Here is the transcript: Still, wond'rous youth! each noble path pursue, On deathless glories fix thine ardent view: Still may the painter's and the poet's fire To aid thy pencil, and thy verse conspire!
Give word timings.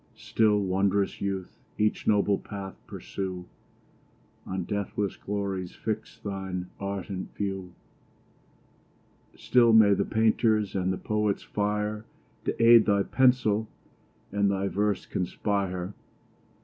Still, 0.15 0.59
wond'rous 0.59 1.21
youth! 1.21 1.59
each 1.77 2.07
noble 2.07 2.39
path 2.39 2.73
pursue, 2.87 3.45
On 4.47 4.63
deathless 4.63 5.15
glories 5.15 5.75
fix 5.75 6.17
thine 6.17 6.71
ardent 6.79 7.35
view: 7.35 7.73
Still 9.35 9.73
may 9.73 9.93
the 9.93 10.03
painter's 10.03 10.73
and 10.73 10.91
the 10.91 10.97
poet's 10.97 11.43
fire 11.43 12.05
To 12.45 12.59
aid 12.65 12.87
thy 12.87 13.03
pencil, 13.03 13.67
and 14.31 14.49
thy 14.49 14.69
verse 14.69 15.05
conspire! 15.05 15.93